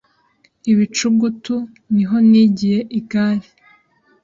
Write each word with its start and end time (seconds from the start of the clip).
ibicugutu, 0.71 1.55
niho 1.95 2.17
nigiye 2.29 2.79
igare, 2.99 3.49